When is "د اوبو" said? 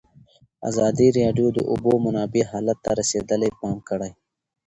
1.57-1.93